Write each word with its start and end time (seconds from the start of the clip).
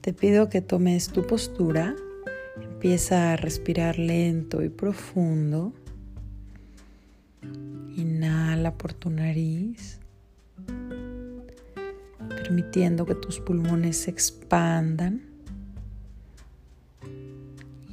Te 0.00 0.14
pido 0.14 0.48
que 0.48 0.62
tomes 0.62 1.08
tu 1.08 1.26
postura, 1.26 1.94
empieza 2.56 3.34
a 3.34 3.36
respirar 3.36 3.98
lento 3.98 4.62
y 4.62 4.70
profundo. 4.70 5.74
Inhala 7.96 8.78
por 8.78 8.94
tu 8.94 9.10
nariz, 9.10 10.00
permitiendo 12.28 13.04
que 13.04 13.14
tus 13.14 13.40
pulmones 13.40 13.98
se 13.98 14.10
expandan. 14.10 15.20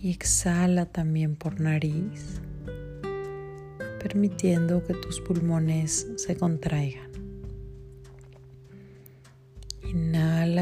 Y 0.01 0.11
exhala 0.11 0.85
también 0.85 1.35
por 1.35 1.59
nariz, 1.59 2.39
permitiendo 3.99 4.81
que 4.85 4.93
tus 4.93 5.19
pulmones 5.19 6.07
se 6.15 6.37
contraigan. 6.37 7.24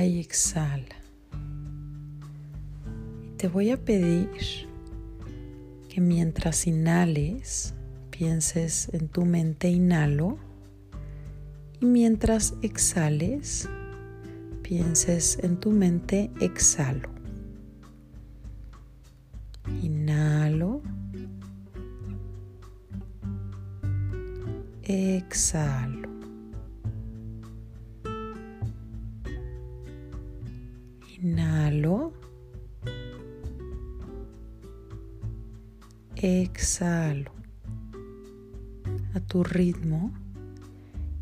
Y 0.02 0.20
exhala. 0.20 0.96
Te 3.38 3.48
voy 3.48 3.70
a 3.70 3.78
pedir 3.78 4.28
que 5.88 6.02
mientras 6.02 6.66
inhales, 6.66 7.76
pienses 8.10 8.90
en 8.92 9.08
tu 9.08 9.24
mente 9.24 9.70
inhalo 9.70 10.40
y 11.80 11.86
mientras 11.86 12.56
exhales, 12.64 13.70
pienses 14.64 15.38
en 15.44 15.60
tu 15.60 15.70
mente 15.70 16.32
exhalo. 16.42 17.10
Inhalo. 19.84 20.82
Exhalo. 24.82 26.13
Inhalo. 31.24 32.12
Exhalo 36.18 37.32
a 39.14 39.22
tu 39.22 39.46
ritmo 39.46 40.14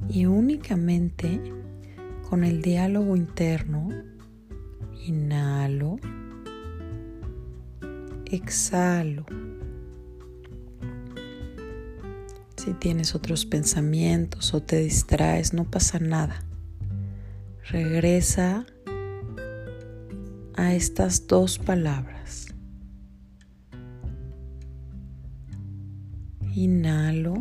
y 0.10 0.26
únicamente 0.26 1.40
con 2.28 2.44
el 2.44 2.64
diálogo 2.64 3.16
interno. 3.16 3.90
Inhalo. 5.06 6.00
Exhalo. 8.26 9.28
Si 12.58 12.74
tienes 12.74 13.14
otros 13.14 13.46
pensamientos 13.46 14.56
o 14.56 14.64
te 14.64 14.80
distraes, 14.80 15.54
no 15.54 15.66
pasa 15.66 16.00
nada. 16.00 16.44
Regresa 17.70 18.66
a 20.62 20.76
estas 20.76 21.26
dos 21.26 21.58
palabras. 21.58 22.46
Inhalo. 26.54 27.34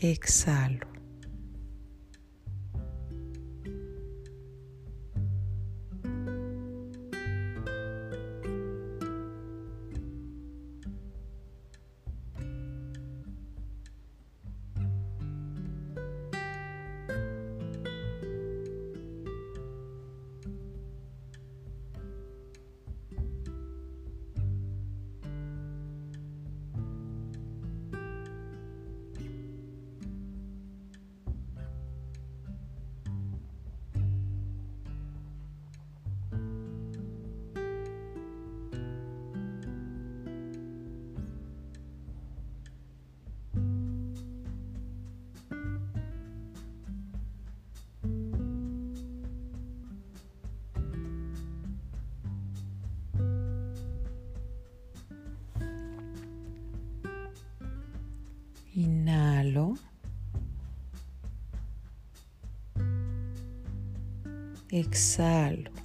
Exhalo. 0.00 0.93
Inhalo. 58.76 59.78
Exhalo. 64.72 65.83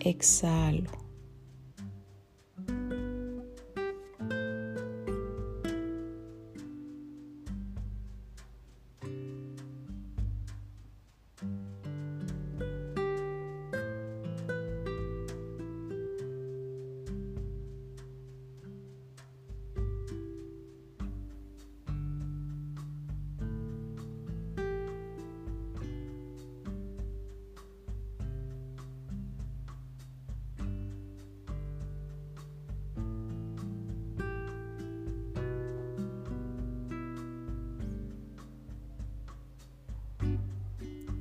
Exhalo. 0.00 1.07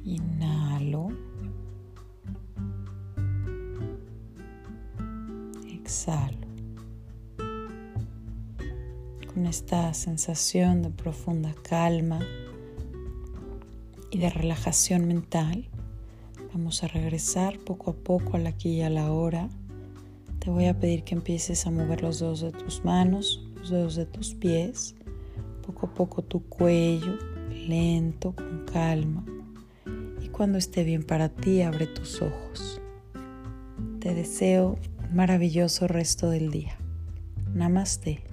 Inhalo. 0.08 1.10
Exhalo. 5.68 6.48
Con 9.34 9.46
esta 9.46 9.94
sensación 9.94 10.82
de 10.82 10.92
profunda 10.92 11.54
calma 11.62 12.20
y 14.10 14.20
de 14.20 14.30
relajación 14.30 15.10
mental, 15.10 15.68
vamos 16.54 16.84
a 16.84 16.88
regresar 16.88 17.60
poco 17.60 17.92
a 17.92 17.94
poco 17.94 18.38
al 18.38 18.48
aquí 18.48 18.76
y 18.76 18.82
a 18.84 18.90
la 18.90 19.12
hora. 19.12 19.50
Te 20.40 20.50
voy 20.50 20.68
a 20.68 20.80
pedir 20.80 21.04
que 21.04 21.16
empieces 21.16 21.68
a 21.68 21.72
mover 21.72 22.02
los 22.02 22.22
dedos 22.22 22.40
de 22.40 22.54
tus 22.54 22.86
manos, 22.86 23.46
los 23.58 23.72
dedos 23.72 23.96
de 23.96 24.06
tus 24.06 24.34
pies, 24.34 24.96
poco 25.66 25.88
a 25.88 25.94
poco 25.94 26.22
tu 26.22 26.48
cuello, 26.48 27.18
lento, 27.50 28.34
con 28.34 28.64
calma. 28.64 29.26
Cuando 30.38 30.60
esté 30.60 30.84
bien 30.84 31.02
para 31.02 31.30
ti, 31.30 31.64
abre 31.64 31.88
tus 31.88 32.22
ojos. 32.22 32.80
Te 34.00 34.14
deseo 34.14 34.78
un 35.10 35.16
maravilloso 35.16 35.88
resto 35.88 36.30
del 36.30 36.52
día. 36.52 36.78
Namaste. 37.56 38.24